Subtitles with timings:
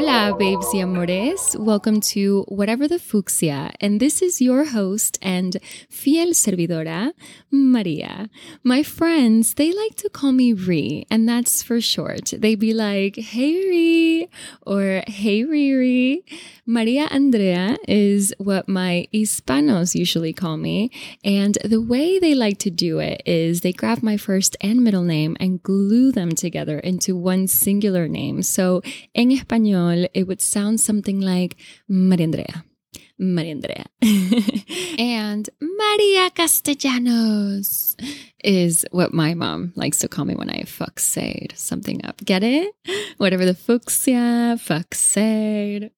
[0.00, 1.54] Hola, babes y amores.
[1.58, 3.70] Welcome to Whatever the Fucsia.
[3.82, 5.58] And this is your host and
[5.90, 7.12] fiel servidora,
[7.50, 8.30] Maria.
[8.64, 12.32] My friends, they like to call me Ri, and that's for short.
[12.34, 14.19] They'd be like, hey Ri,
[14.62, 16.22] or hey Riri.
[16.66, 20.90] Maria Andrea is what my Hispanos usually call me.
[21.24, 25.02] And the way they like to do it is they grab my first and middle
[25.02, 28.42] name and glue them together into one singular name.
[28.42, 28.82] So
[29.14, 31.56] in Espanol, it would sound something like
[31.88, 32.64] Maria Andrea.
[33.18, 33.86] Maria Andrea.
[34.98, 37.96] and Maria Castellanos
[38.44, 42.24] is what my mom likes to call me when I fuck said something up.
[42.24, 42.74] Get it?
[43.18, 45.90] Whatever the fucks, yeah, fuck said.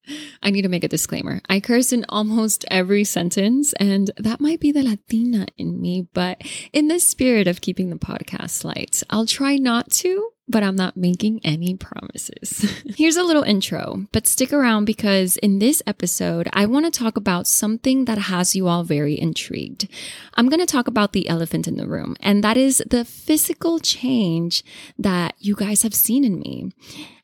[0.42, 1.41] I need to make a disclaimer.
[1.48, 6.42] I curse in almost every sentence, and that might be the Latina in me, but
[6.73, 10.97] in the spirit of keeping the podcast light, I'll try not to but I'm not
[10.97, 12.70] making any promises.
[12.97, 17.16] Here's a little intro, but stick around because in this episode, I want to talk
[17.16, 19.88] about something that has you all very intrigued.
[20.34, 23.78] I'm going to talk about the elephant in the room, and that is the physical
[23.78, 24.64] change
[24.98, 26.72] that you guys have seen in me.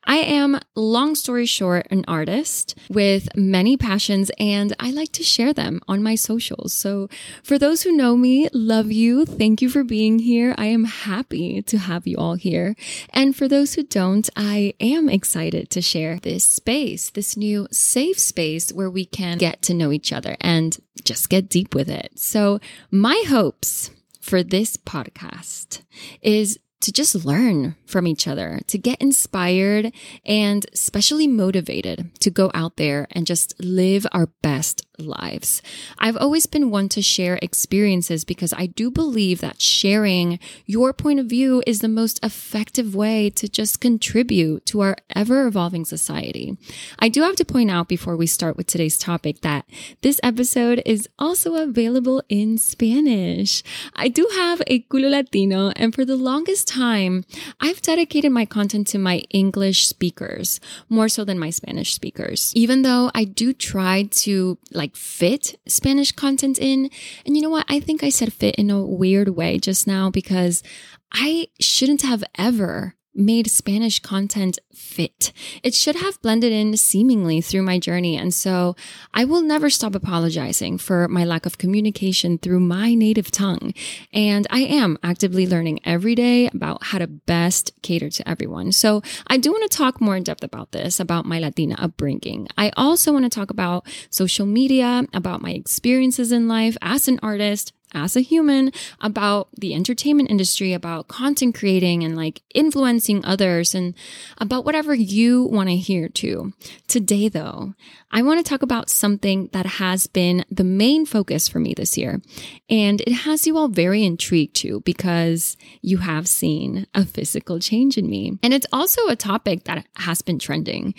[0.03, 5.51] I am, long story short, an artist with many passions and I like to share
[5.51, 6.73] them on my socials.
[6.73, 7.09] So
[7.43, 9.25] for those who know me, love you.
[9.25, 10.53] Thank you for being here.
[10.59, 12.75] I am happy to have you all here.
[13.11, 18.19] And for those who don't, I am excited to share this space, this new safe
[18.19, 22.11] space where we can get to know each other and just get deep with it.
[22.19, 22.59] So
[22.91, 23.89] my hopes
[24.29, 25.81] for this podcast
[26.21, 29.91] is to just learn from each other, to get inspired
[30.23, 35.61] and especially motivated to go out there and just live our best lives.
[35.97, 41.19] I've always been one to share experiences because I do believe that sharing your point
[41.19, 46.57] of view is the most effective way to just contribute to our ever evolving society.
[46.99, 49.65] I do have to point out before we start with today's topic that
[50.01, 53.63] this episode is also available in Spanish.
[53.95, 57.25] I do have a culo latino and for the longest time,
[57.59, 60.59] I've dedicated my content to my English speakers
[60.89, 62.51] more so than my Spanish speakers.
[62.55, 66.89] Even though I do try to like like fit Spanish content in.
[67.25, 67.65] And you know what?
[67.69, 70.63] I think I said fit in a weird way just now because
[71.11, 75.31] I shouldn't have ever made Spanish content fit.
[75.61, 78.15] It should have blended in seemingly through my journey.
[78.15, 78.75] And so
[79.13, 83.73] I will never stop apologizing for my lack of communication through my native tongue.
[84.13, 88.71] And I am actively learning every day about how to best cater to everyone.
[88.71, 92.47] So I do want to talk more in depth about this, about my Latina upbringing.
[92.57, 97.19] I also want to talk about social media, about my experiences in life as an
[97.21, 103.73] artist, as a human about the entertainment industry, about content creating and like influencing others
[103.73, 103.93] and
[104.37, 106.53] about whatever you want to hear too.
[106.87, 107.73] Today though,
[108.11, 111.97] I want to talk about something that has been the main focus for me this
[111.97, 112.21] year.
[112.69, 117.97] And it has you all very intrigued too because you have seen a physical change
[117.97, 118.37] in me.
[118.41, 120.93] And it's also a topic that has been trending.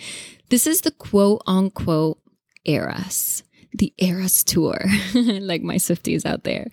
[0.49, 2.19] This is the quote unquote
[2.65, 4.79] eras the Eras Tour,
[5.13, 6.69] like my Swifties out there.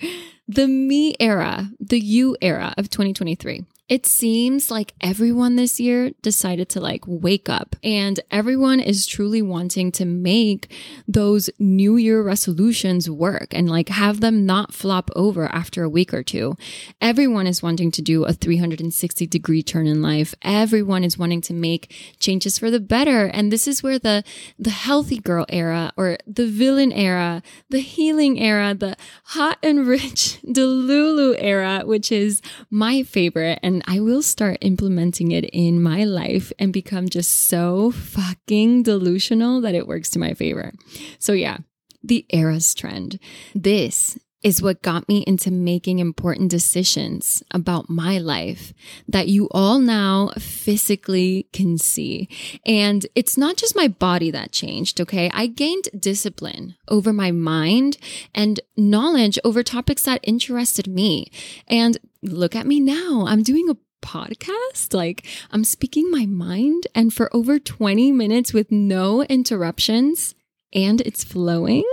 [0.47, 3.65] The me era, the you era of 2023.
[3.89, 9.41] It seems like everyone this year decided to like wake up and everyone is truly
[9.41, 10.71] wanting to make
[11.07, 16.13] those new year resolutions work and like have them not flop over after a week
[16.13, 16.55] or two.
[17.01, 20.35] Everyone is wanting to do a 360 degree turn in life.
[20.43, 23.25] Everyone is wanting to make changes for the better.
[23.25, 24.23] And this is where the,
[24.59, 30.41] the healthy girl era or the villain era, the healing era, the hot and rich
[30.47, 36.03] Delulu era, which is my favorite and and I will start implementing it in my
[36.03, 40.73] life and become just so fucking delusional that it works to my favor.
[41.21, 41.59] So, yeah,
[42.03, 43.21] the eras trend.
[43.55, 48.73] This is what got me into making important decisions about my life
[49.09, 52.29] that you all now physically can see.
[52.65, 55.31] And it's not just my body that changed, okay?
[55.35, 57.99] I gained discipline over my mind
[58.35, 61.31] and knowledge over topics that interested me.
[61.67, 63.25] And look at me now.
[63.27, 63.77] I'm doing a
[64.07, 64.95] podcast.
[64.95, 70.37] Like I'm speaking my mind and for over 20 minutes with no interruptions
[70.73, 71.85] and it's flowing.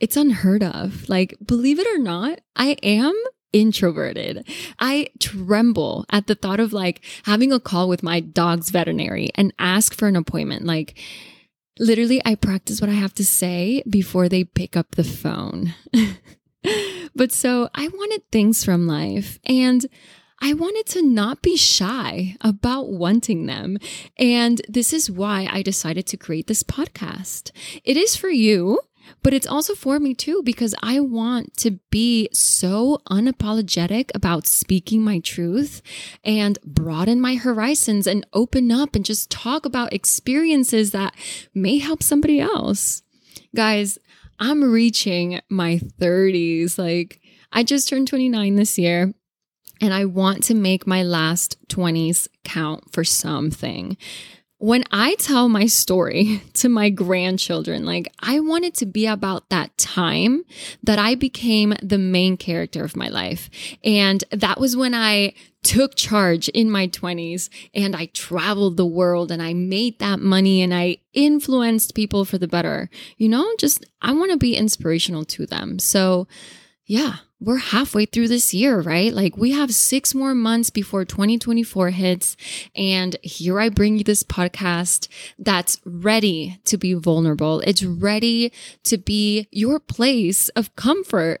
[0.00, 1.08] It's unheard of.
[1.08, 3.14] Like, believe it or not, I am
[3.52, 4.48] introverted.
[4.78, 9.52] I tremble at the thought of like having a call with my dog's veterinary and
[9.58, 10.64] ask for an appointment.
[10.64, 10.98] Like,
[11.78, 15.74] literally, I practice what I have to say before they pick up the phone.
[17.14, 19.86] but so I wanted things from life and
[20.42, 23.78] I wanted to not be shy about wanting them.
[24.16, 27.50] And this is why I decided to create this podcast.
[27.84, 28.80] It is for you.
[29.22, 35.02] But it's also for me too, because I want to be so unapologetic about speaking
[35.02, 35.82] my truth
[36.24, 41.14] and broaden my horizons and open up and just talk about experiences that
[41.54, 43.02] may help somebody else.
[43.54, 43.98] Guys,
[44.38, 46.78] I'm reaching my 30s.
[46.78, 47.20] Like,
[47.52, 49.12] I just turned 29 this year
[49.80, 53.96] and I want to make my last 20s count for something.
[54.60, 59.48] When I tell my story to my grandchildren, like I want it to be about
[59.48, 60.44] that time
[60.82, 63.48] that I became the main character of my life.
[63.82, 69.30] And that was when I took charge in my 20s and I traveled the world
[69.30, 72.90] and I made that money and I influenced people for the better.
[73.16, 75.78] You know, just I want to be inspirational to them.
[75.78, 76.28] So,
[76.84, 79.12] yeah, we're halfway through this year, right?
[79.12, 82.36] Like we have six more months before 2024 hits.
[82.76, 85.08] And here I bring you this podcast
[85.38, 87.60] that's ready to be vulnerable.
[87.60, 88.52] It's ready
[88.84, 91.40] to be your place of comfort.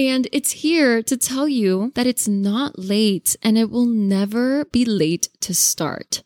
[0.00, 4.86] And it's here to tell you that it's not late and it will never be
[4.86, 6.22] late to start.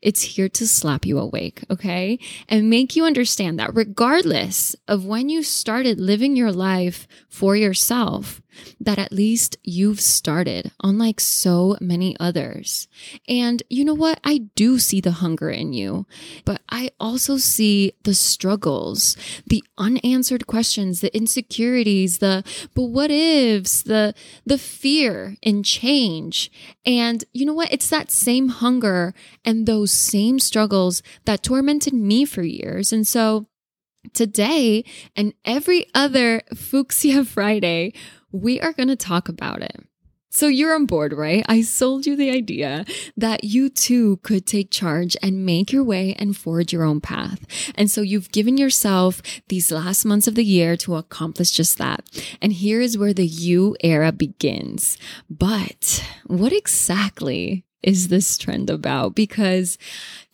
[0.00, 2.20] It's here to slap you awake, okay?
[2.48, 8.40] And make you understand that regardless of when you started living your life for yourself,
[8.80, 12.88] that at least you've started, unlike so many others.
[13.28, 14.20] And you know what?
[14.24, 16.06] I do see the hunger in you,
[16.44, 22.44] but I also see the struggles, the unanswered questions, the insecurities, the
[22.74, 24.14] but what ifs, the
[24.44, 26.50] the fear in change.
[26.84, 27.72] And you know what?
[27.72, 29.14] It's that same hunger
[29.44, 32.92] and those same struggles that tormented me for years.
[32.92, 33.46] And so
[34.12, 34.84] today
[35.16, 37.92] and every other Fuchsia Friday,
[38.32, 39.86] we are going to talk about it.
[40.36, 41.42] So you're on board, right?
[41.48, 42.84] I sold you the idea
[43.16, 47.40] that you too could take charge and make your way and forge your own path.
[47.74, 52.04] And so you've given yourself these last months of the year to accomplish just that.
[52.42, 54.98] And here is where the you era begins.
[55.30, 59.14] But what exactly is this trend about?
[59.14, 59.78] Because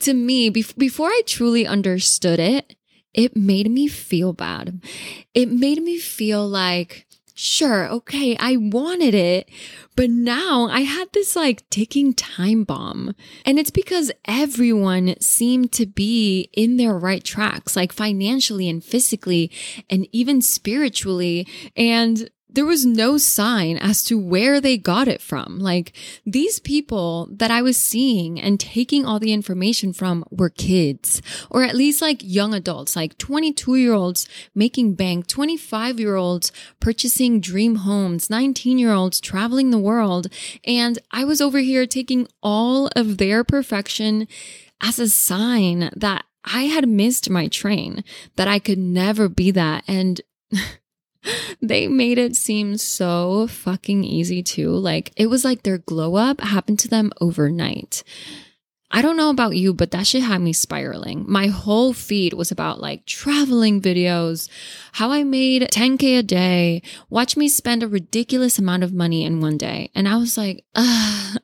[0.01, 2.75] to me, before I truly understood it,
[3.15, 4.83] it made me feel bad.
[5.33, 9.49] It made me feel like sure, okay, I wanted it,
[9.97, 13.15] but now I had this like ticking time bomb.
[13.45, 19.51] And it's because everyone seemed to be in their right tracks, like financially and physically
[19.91, 21.47] and even spiritually.
[21.77, 25.59] And there was no sign as to where they got it from.
[25.59, 25.93] Like
[26.27, 31.63] these people that I was seeing and taking all the information from were kids or
[31.63, 37.41] at least like young adults, like 22 year olds making bank, 25 year olds purchasing
[37.41, 40.29] dream homes, 19 year olds traveling the world.
[40.65, 44.29] And I was over here taking all of their perfection
[44.81, 48.03] as a sign that I had missed my train,
[48.37, 49.85] that I could never be that.
[49.87, 50.21] And
[51.63, 54.71] they made it seem so fucking easy too.
[54.71, 58.03] Like it was like their glow up happened to them overnight.
[58.95, 61.25] I don't know about you, but that shit had me spiraling.
[61.27, 64.51] My whole feed was about like traveling videos,
[64.93, 69.41] how I made 10K a day, watch me spend a ridiculous amount of money in
[69.41, 69.91] one day.
[69.95, 71.39] And I was like, I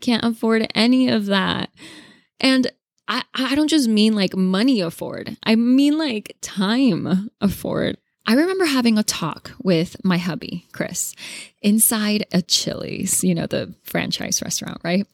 [0.00, 1.68] can't afford any of that.
[2.40, 2.70] And
[3.06, 5.36] I, I don't just mean like money afford.
[5.42, 7.98] I mean like time afford.
[8.28, 11.14] I remember having a talk with my hubby, Chris,
[11.62, 15.06] inside a Chili's, you know, the franchise restaurant, right?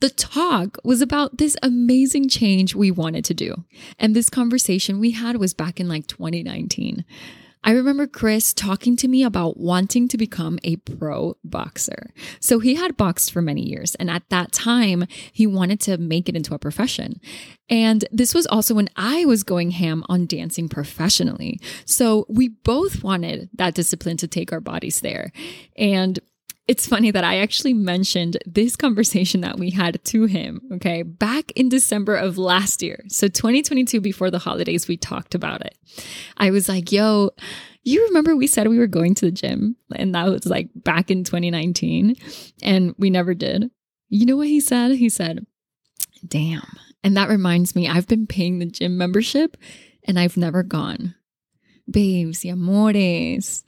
[0.00, 3.64] The talk was about this amazing change we wanted to do.
[3.98, 7.06] And this conversation we had was back in like 2019.
[7.64, 12.10] I remember Chris talking to me about wanting to become a pro boxer.
[12.40, 13.94] So he had boxed for many years.
[13.96, 17.20] And at that time, he wanted to make it into a profession.
[17.68, 21.60] And this was also when I was going ham on dancing professionally.
[21.84, 25.32] So we both wanted that discipline to take our bodies there.
[25.76, 26.18] And
[26.72, 31.52] it's funny that I actually mentioned this conversation that we had to him, okay, back
[31.52, 33.04] in December of last year.
[33.08, 35.76] So 2022, before the holidays, we talked about it.
[36.38, 37.32] I was like, yo,
[37.82, 39.76] you remember we said we were going to the gym?
[39.94, 42.16] And that was like back in 2019,
[42.62, 43.70] and we never did.
[44.08, 44.92] You know what he said?
[44.92, 45.46] He said,
[46.26, 46.66] damn.
[47.04, 49.58] And that reminds me, I've been paying the gym membership
[50.08, 51.16] and I've never gone.
[51.90, 53.62] Babes y amores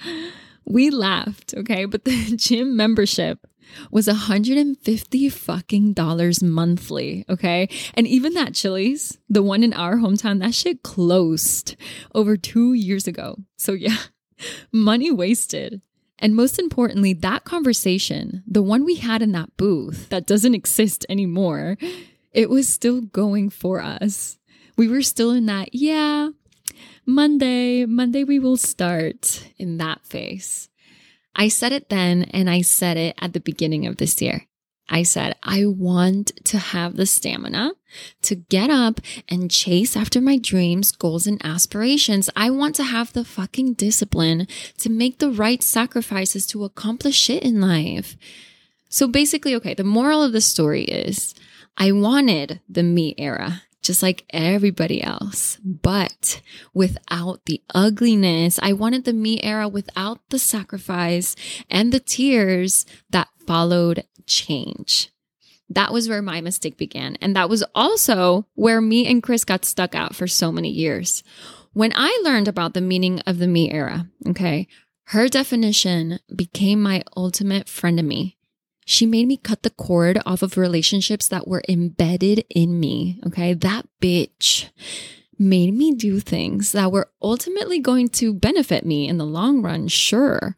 [0.66, 1.84] we laughed, okay?
[1.84, 3.46] But the gym membership
[3.90, 7.68] was 150 fucking dollars monthly, okay?
[7.94, 11.76] And even that Chili's, the one in our hometown, that shit closed
[12.14, 13.38] over 2 years ago.
[13.56, 13.96] So yeah,
[14.72, 15.80] money wasted.
[16.18, 21.04] And most importantly, that conversation, the one we had in that booth that doesn't exist
[21.08, 21.76] anymore,
[22.32, 24.38] it was still going for us.
[24.76, 26.30] We were still in that, yeah,
[27.06, 30.68] Monday, Monday we will start in that phase.
[31.36, 34.46] I said it then and I said it at the beginning of this year.
[34.88, 37.72] I said, I want to have the stamina
[38.22, 42.28] to get up and chase after my dreams, goals, and aspirations.
[42.36, 44.46] I want to have the fucking discipline
[44.78, 48.16] to make the right sacrifices to accomplish shit in life.
[48.90, 51.34] So basically, okay, the moral of the story is
[51.78, 56.40] I wanted the me era just like everybody else, but
[56.72, 58.58] without the ugliness.
[58.60, 61.36] I wanted the me era without the sacrifice
[61.70, 65.10] and the tears that followed change.
[65.68, 67.16] That was where my mistake began.
[67.20, 71.22] And that was also where me and Chris got stuck out for so many years.
[71.72, 74.66] When I learned about the meaning of the me era, okay,
[75.08, 78.36] her definition became my ultimate frenemy.
[78.84, 83.18] She made me cut the cord off of relationships that were embedded in me.
[83.26, 83.54] Okay.
[83.54, 84.68] That bitch
[85.38, 89.88] made me do things that were ultimately going to benefit me in the long run,
[89.88, 90.56] sure.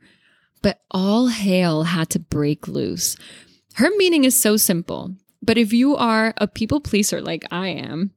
[0.62, 3.16] But all hail had to break loose.
[3.75, 5.14] Her meaning is so simple.
[5.40, 8.11] But if you are a people pleaser like I am,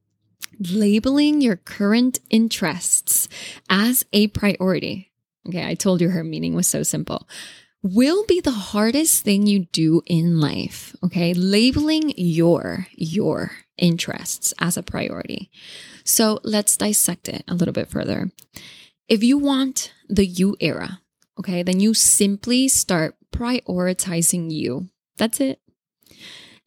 [0.59, 3.29] labeling your current interests
[3.69, 5.11] as a priority.
[5.47, 5.65] Okay.
[5.65, 7.27] I told you her meaning was so simple
[7.81, 10.95] will be the hardest thing you do in life.
[11.03, 11.33] Okay.
[11.33, 15.49] Labeling your, your interests as a priority.
[16.03, 18.31] So let's dissect it a little bit further.
[19.07, 21.01] If you want the you era,
[21.39, 24.89] okay, then you simply start prioritizing you.
[25.17, 25.59] That's it.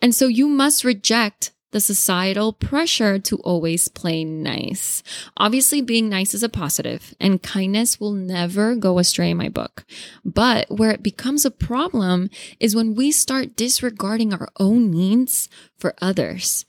[0.01, 5.03] And so you must reject the societal pressure to always play nice.
[5.37, 9.85] Obviously, being nice is a positive, and kindness will never go astray in my book.
[10.25, 15.95] But where it becomes a problem is when we start disregarding our own needs for
[16.01, 16.65] others.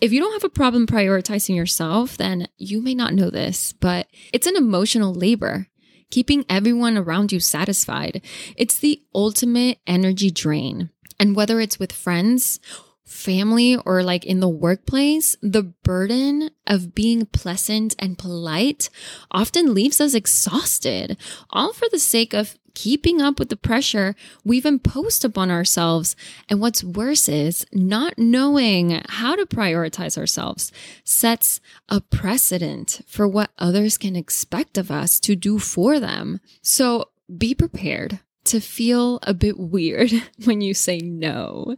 [0.00, 4.06] If you don't have a problem prioritizing yourself, then you may not know this, but
[4.32, 5.68] it's an emotional labor.
[6.10, 8.22] Keeping everyone around you satisfied.
[8.56, 10.90] It's the ultimate energy drain.
[11.18, 12.60] And whether it's with friends
[13.04, 18.88] family or like in the workplace, the burden of being pleasant and polite
[19.30, 21.16] often leaves us exhausted,
[21.50, 26.16] all for the sake of keeping up with the pressure we've imposed upon ourselves.
[26.48, 30.72] And what's worse is not knowing how to prioritize ourselves
[31.04, 36.40] sets a precedent for what others can expect of us to do for them.
[36.62, 40.12] So be prepared to feel a bit weird
[40.44, 41.76] when you say no.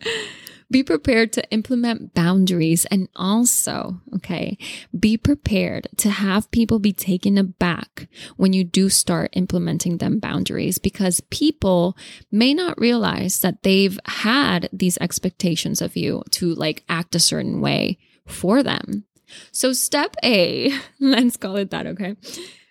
[0.70, 4.58] Be prepared to implement boundaries and also, okay,
[4.98, 10.78] be prepared to have people be taken aback when you do start implementing them boundaries
[10.78, 11.96] because people
[12.32, 17.60] may not realize that they've had these expectations of you to like act a certain
[17.60, 19.04] way for them.
[19.52, 22.16] So, step A, let's call it that, okay?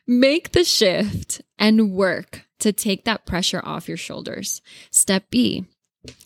[0.08, 4.62] Make the shift and work to take that pressure off your shoulders.
[4.92, 5.66] Step B,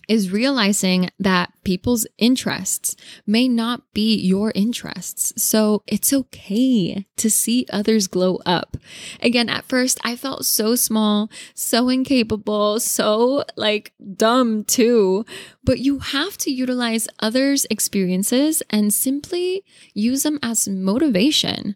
[0.07, 2.95] is realizing that people's interests
[3.27, 5.33] may not be your interests.
[5.41, 8.75] So it's okay to see others glow up.
[9.21, 15.25] Again, at first I felt so small, so incapable, so like dumb too.
[15.63, 21.75] But you have to utilize others' experiences and simply use them as motivation.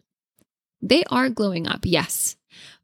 [0.82, 2.36] They are glowing up, yes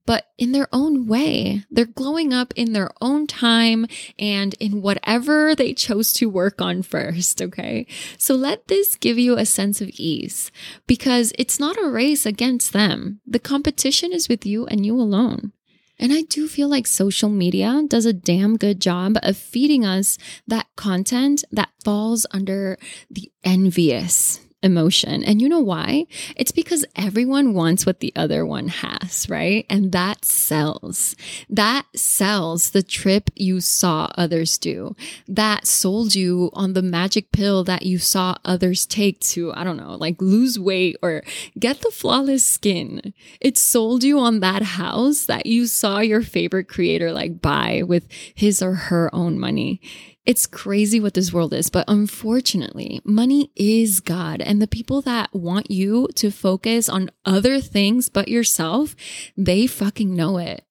[0.06, 1.64] but in their own way.
[1.70, 3.86] They're glowing up in their own time
[4.18, 7.40] and in whatever they chose to work on first.
[7.40, 7.86] Okay.
[8.18, 10.50] So let this give you a sense of ease
[10.86, 13.20] because it's not a race against them.
[13.26, 15.52] The competition is with you and you alone.
[15.98, 20.16] And I do feel like social media does a damn good job of feeding us
[20.46, 22.78] that content that falls under
[23.10, 25.24] the envious emotion.
[25.24, 26.06] And you know why?
[26.36, 29.64] It's because everyone wants what the other one has, right?
[29.70, 31.16] And that sells.
[31.48, 34.94] That sells the trip you saw others do.
[35.26, 39.76] That sold you on the magic pill that you saw others take to, I don't
[39.76, 41.22] know, like lose weight or
[41.58, 43.14] get the flawless skin.
[43.40, 48.06] It sold you on that house that you saw your favorite creator like buy with
[48.34, 49.80] his or her own money.
[50.30, 54.40] It's crazy what this world is, but unfortunately, money is God.
[54.40, 58.94] And the people that want you to focus on other things but yourself,
[59.36, 60.64] they fucking know it.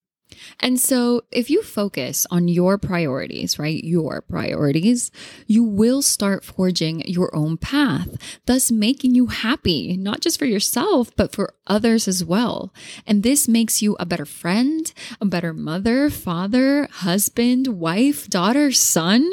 [0.61, 5.09] And so, if you focus on your priorities, right, your priorities,
[5.47, 8.09] you will start forging your own path,
[8.45, 12.73] thus making you happy, not just for yourself, but for others as well.
[13.07, 19.31] And this makes you a better friend, a better mother, father, husband, wife, daughter, son.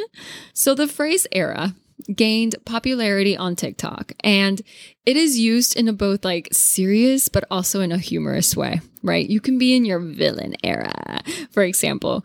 [0.52, 1.74] So, the phrase era
[2.14, 4.62] gained popularity on TikTok and
[5.04, 9.28] it is used in a both like serious but also in a humorous way, right?
[9.28, 12.24] You can be in your villain era, for example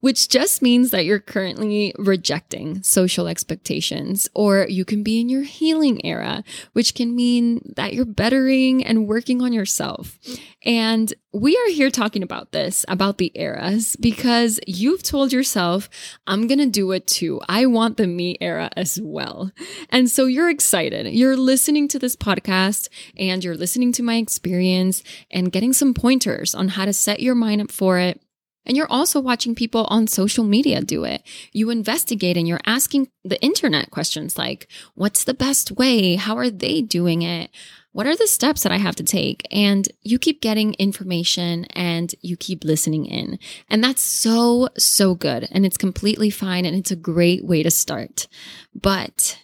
[0.00, 4.28] which just means that you're currently rejecting social expectations.
[4.34, 6.42] Or you can be in your healing era,
[6.72, 10.18] which can mean that you're bettering and working on yourself.
[10.64, 15.88] And we are here talking about this, about the eras, because you've told yourself,
[16.26, 17.40] I'm going to do it too.
[17.48, 19.52] I want the me era as well.
[19.90, 21.06] And so you're excited.
[21.06, 26.54] You're listening to this podcast and you're listening to my experience and getting some pointers
[26.54, 28.20] on how to set your mind up for it
[28.66, 31.22] and you're also watching people on social media do it.
[31.52, 36.16] You investigate and you're asking the internet questions like, what's the best way?
[36.16, 37.50] How are they doing it?
[37.92, 39.46] What are the steps that I have to take?
[39.50, 43.38] And you keep getting information and you keep listening in.
[43.68, 45.48] And that's so, so good.
[45.50, 46.64] And it's completely fine.
[46.64, 48.28] And it's a great way to start.
[48.74, 49.38] But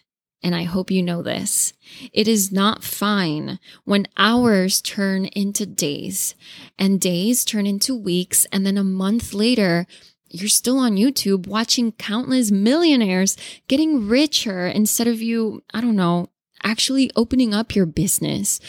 [0.47, 1.73] and I hope you know this.
[2.13, 6.37] It is not fine when hours turn into days
[6.79, 8.47] and days turn into weeks.
[8.53, 9.89] And then a month later,
[10.29, 13.37] you're still on YouTube watching countless millionaires
[13.67, 16.29] getting richer instead of you, I don't know,
[16.63, 18.61] actually opening up your business.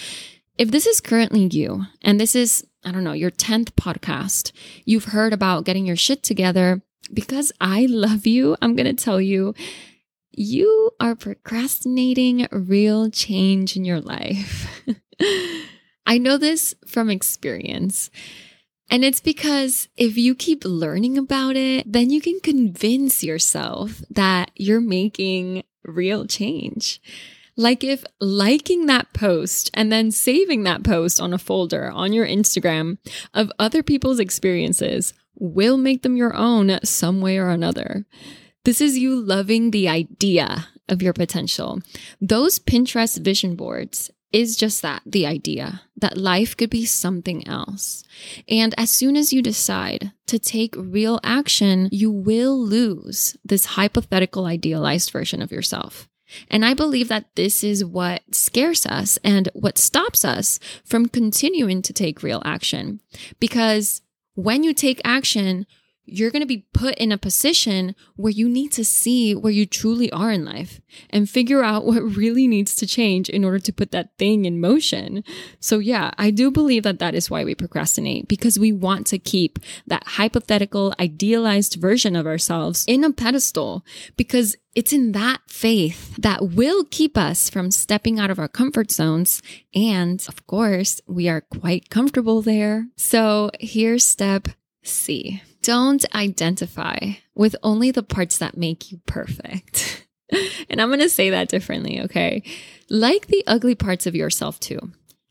[0.57, 4.51] If this is currently you and this is, I don't know, your 10th podcast,
[4.83, 6.81] you've heard about getting your shit together.
[7.13, 9.53] Because I love you, I'm going to tell you
[10.37, 14.83] you are procrastinating real change in your life.
[16.05, 18.11] I know this from experience.
[18.89, 24.51] And it's because if you keep learning about it, then you can convince yourself that
[24.55, 27.01] you're making real change.
[27.57, 32.27] Like if liking that post and then saving that post on a folder on your
[32.27, 32.99] Instagram
[33.33, 38.05] of other people's experiences will make them your own some way or another.
[38.67, 41.79] This is you loving the idea of your potential.
[42.19, 48.03] Those Pinterest vision boards is just that the idea that life could be something else.
[48.49, 54.45] And as soon as you decide to take real action, you will lose this hypothetical
[54.45, 56.09] idealized version of yourself.
[56.51, 61.81] And I believe that this is what scares us and what stops us from continuing
[61.83, 62.99] to take real action.
[63.39, 64.01] Because
[64.35, 65.65] when you take action,
[66.07, 69.65] you're going to be put in a position where you need to see where you
[69.65, 73.73] truly are in life and figure out what really needs to change in order to
[73.73, 75.23] put that thing in motion.
[75.59, 79.19] So yeah, I do believe that that is why we procrastinate because we want to
[79.19, 86.15] keep that hypothetical idealized version of ourselves in a pedestal because it's in that faith
[86.17, 89.41] that will keep us from stepping out of our comfort zones.
[89.73, 92.87] And of course, we are quite comfortable there.
[92.95, 94.47] So here's step
[94.83, 95.41] C.
[95.67, 96.97] Don't identify
[97.35, 100.07] with only the parts that make you perfect.
[100.69, 102.41] and I'm going to say that differently, okay?
[102.89, 104.79] Like the ugly parts of yourself too.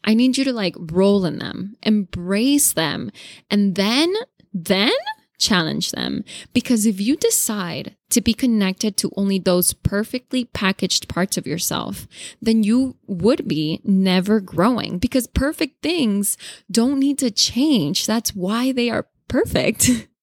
[0.04, 3.10] I need you to like roll in them, embrace them,
[3.50, 4.12] and then,
[4.52, 4.92] then
[5.38, 6.22] challenge them.
[6.52, 12.06] Because if you decide to be connected to only those perfectly packaged parts of yourself,
[12.42, 16.36] then you would be never growing because perfect things
[16.70, 18.04] don't need to change.
[18.04, 20.08] That's why they are perfect.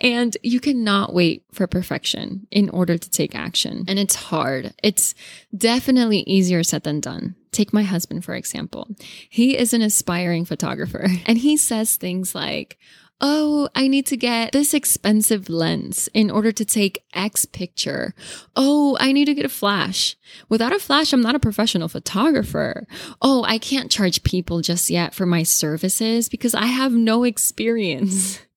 [0.00, 3.84] and you cannot wait for perfection in order to take action.
[3.88, 4.74] And it's hard.
[4.82, 5.14] It's
[5.56, 7.34] definitely easier said than done.
[7.50, 8.88] Take my husband, for example.
[9.28, 12.78] He is an aspiring photographer and he says things like,
[13.20, 18.14] Oh, I need to get this expensive lens in order to take X picture.
[18.54, 20.16] Oh, I need to get a flash.
[20.48, 22.86] Without a flash, I'm not a professional photographer.
[23.20, 28.38] Oh, I can't charge people just yet for my services because I have no experience.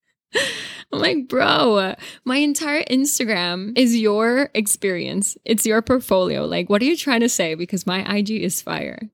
[0.94, 5.38] I'm like, bro, my entire Instagram is your experience.
[5.46, 6.46] It's your portfolio.
[6.46, 7.56] Like, what are you trying to say?
[7.56, 9.10] Because my IG is fire.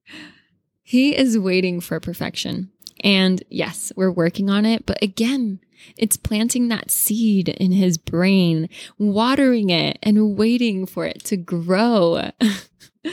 [0.84, 2.71] He is waiting for perfection.
[3.03, 4.86] And yes, we're working on it.
[4.86, 5.60] But again,
[5.97, 12.32] it's planting that seed in his brain, watering it and waiting for it to grow.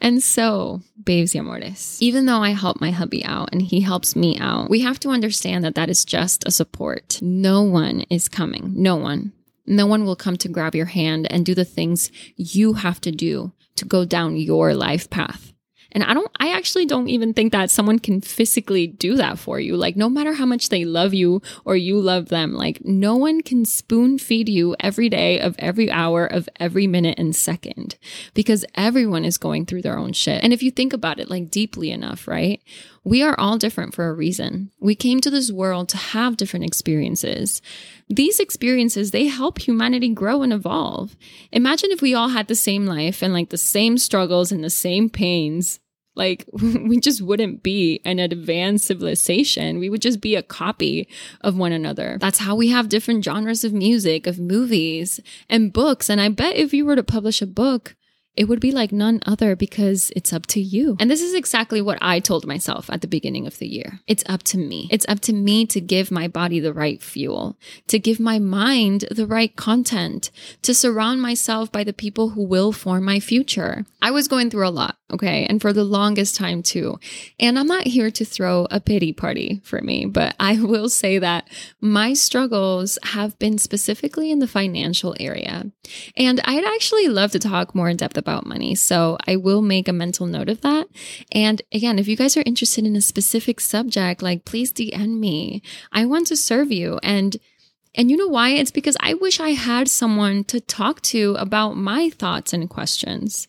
[0.00, 4.16] and so, babes y amores, even though I help my hubby out and he helps
[4.16, 7.20] me out, we have to understand that that is just a support.
[7.20, 8.72] No one is coming.
[8.76, 9.32] No one.
[9.66, 13.12] No one will come to grab your hand and do the things you have to
[13.12, 15.52] do to go down your life path.
[15.92, 19.58] And I don't, I actually don't even think that someone can physically do that for
[19.58, 19.76] you.
[19.76, 23.40] Like, no matter how much they love you or you love them, like, no one
[23.40, 27.96] can spoon feed you every day of every hour of every minute and second
[28.34, 30.42] because everyone is going through their own shit.
[30.42, 32.62] And if you think about it like deeply enough, right?
[33.02, 34.70] We are all different for a reason.
[34.78, 37.62] We came to this world to have different experiences.
[38.08, 41.16] These experiences, they help humanity grow and evolve.
[41.50, 44.70] Imagine if we all had the same life and like the same struggles and the
[44.70, 45.80] same pains.
[46.14, 49.78] Like, we just wouldn't be an advanced civilization.
[49.78, 51.08] We would just be a copy
[51.40, 52.18] of one another.
[52.20, 56.10] That's how we have different genres of music, of movies, and books.
[56.10, 57.96] And I bet if you were to publish a book,
[58.40, 60.96] it would be like none other because it's up to you.
[60.98, 64.00] And this is exactly what I told myself at the beginning of the year.
[64.06, 64.88] It's up to me.
[64.90, 69.04] It's up to me to give my body the right fuel, to give my mind
[69.10, 70.30] the right content,
[70.62, 73.84] to surround myself by the people who will form my future.
[74.00, 75.46] I was going through a lot, okay?
[75.46, 76.98] And for the longest time too.
[77.38, 81.18] And I'm not here to throw a pity party for me, but I will say
[81.18, 81.48] that
[81.80, 85.70] my struggles have been specifically in the financial area.
[86.16, 88.74] And I'd actually love to talk more in depth about money.
[88.74, 90.88] So I will make a mental note of that.
[91.32, 95.62] And again, if you guys are interested in a specific subject, like please DM me.
[95.92, 96.98] I want to serve you.
[97.02, 97.36] And
[97.94, 98.50] and you know why?
[98.50, 103.48] It's because I wish I had someone to talk to about my thoughts and questions.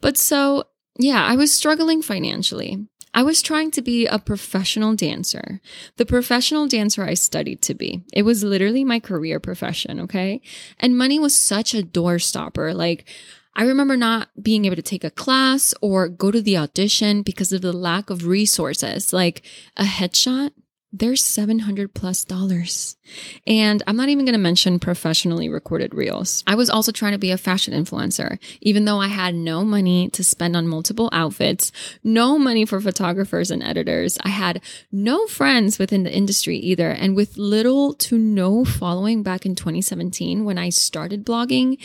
[0.00, 0.64] But so,
[0.98, 2.86] yeah, I was struggling financially.
[3.14, 5.60] I was trying to be a professional dancer,
[5.96, 8.02] the professional dancer I studied to be.
[8.12, 10.42] It was literally my career profession, okay?
[10.78, 12.74] And money was such a door stopper.
[12.74, 13.08] Like,
[13.54, 17.52] I remember not being able to take a class or go to the audition because
[17.52, 19.42] of the lack of resources, like
[19.78, 20.50] a headshot.
[20.92, 22.96] There's 700 plus dollars.
[23.46, 26.44] And I'm not even going to mention professionally recorded reels.
[26.46, 30.08] I was also trying to be a fashion influencer, even though I had no money
[30.10, 31.72] to spend on multiple outfits,
[32.04, 34.16] no money for photographers and editors.
[34.24, 36.90] I had no friends within the industry either.
[36.90, 41.82] And with little to no following back in 2017 when I started blogging,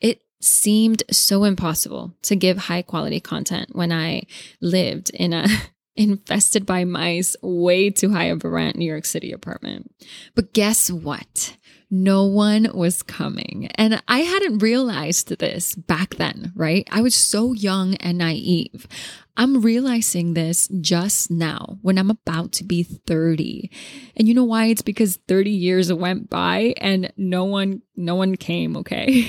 [0.00, 4.24] it seemed so impossible to give high quality content when I
[4.60, 5.48] lived in a
[5.96, 9.92] infested by mice, way too high of a rent New York City apartment.
[10.34, 11.56] But guess what?
[11.90, 13.70] No one was coming.
[13.76, 16.88] And I hadn't realized this back then, right?
[16.90, 18.88] I was so young and naive.
[19.36, 23.70] I'm realizing this just now when I'm about to be 30.
[24.16, 24.66] And you know why?
[24.66, 29.26] It's because 30 years went by and no one, no one came, okay?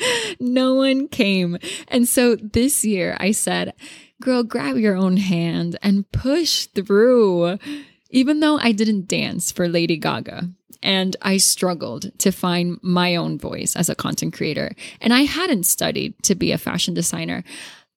[0.40, 1.58] no one came.
[1.88, 3.74] And so this year I said,
[4.20, 7.58] girl, grab your own hand and push through.
[8.10, 10.48] Even though I didn't dance for Lady Gaga
[10.82, 15.64] and I struggled to find my own voice as a content creator and I hadn't
[15.64, 17.42] studied to be a fashion designer,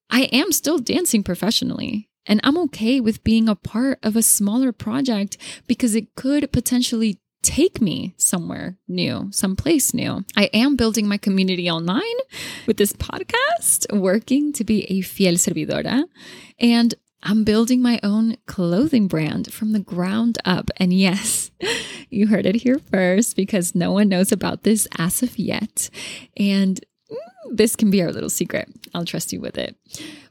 [0.10, 2.10] I am still dancing professionally.
[2.25, 7.19] And I'm okay with being a part of a smaller project because it could potentially
[7.41, 10.25] take me somewhere new, someplace new.
[10.36, 12.04] I am building my community online
[12.67, 16.04] with this podcast, working to be a fiel servidora.
[16.60, 20.69] And I'm building my own clothing brand from the ground up.
[20.78, 21.52] And yes,
[22.10, 25.89] you heard it here first because no one knows about this as of yet.
[26.38, 26.80] And
[27.12, 27.17] mm,
[27.52, 28.69] this can be our little secret.
[28.93, 29.75] I'll trust you with it.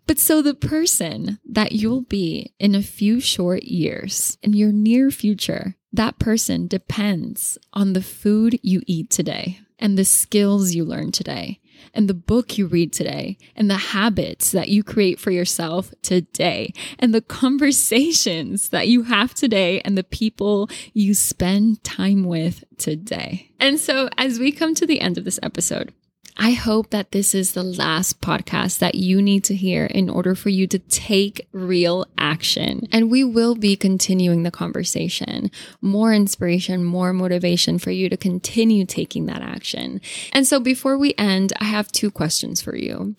[0.07, 5.11] But so the person that you'll be in a few short years in your near
[5.11, 11.13] future that person depends on the food you eat today and the skills you learn
[11.13, 11.61] today
[11.95, 16.73] and the book you read today and the habits that you create for yourself today
[16.99, 23.51] and the conversations that you have today and the people you spend time with today.
[23.61, 25.93] And so as we come to the end of this episode,
[26.39, 30.37] I hope that this is the last podcast that you need to hear in order
[30.37, 32.87] for you to take real action.
[32.93, 35.51] And we will be continuing the conversation.
[35.81, 40.01] More inspiration, more motivation for you to continue taking that action.
[40.33, 43.17] And so before we end, I have two questions for you.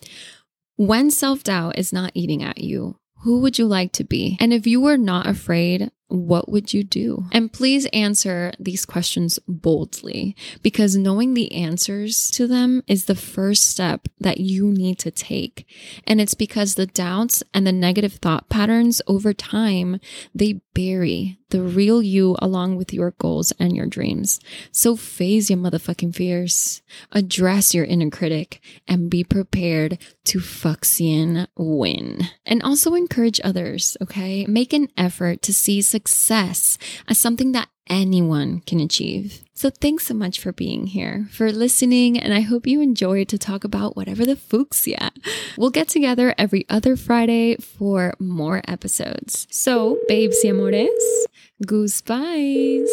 [0.77, 4.37] When self doubt is not eating at you, who would you like to be?
[4.39, 7.25] And if you were not afraid what would you do?
[7.31, 13.69] And please answer these questions boldly because knowing the answers to them is the first
[13.69, 15.65] step that you need to take.
[16.05, 19.99] And it's because the doubts and the negative thought patterns over time,
[20.33, 24.39] they bury the real you along with your goals and your dreams.
[24.71, 32.19] So face your motherfucking fears, address your inner critic, and be prepared to fucking win.
[32.45, 34.45] And also encourage others, okay?
[34.45, 36.77] Make an effort to see success
[37.09, 39.43] as something that anyone can achieve.
[39.53, 43.37] So thanks so much for being here, for listening, and I hope you enjoyed to
[43.37, 45.11] talk about whatever the fuchsia.
[45.57, 49.47] We'll get together every other Friday for more episodes.
[49.51, 51.27] So, babes y amores,
[51.65, 52.89] goodbyes.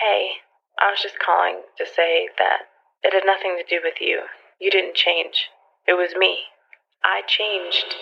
[0.00, 0.30] Hey,
[0.78, 2.68] I was just calling to say that
[3.02, 4.22] it had nothing to do with you.
[4.60, 5.50] You didn't change.
[5.86, 6.38] It was me.
[7.04, 7.94] I changed.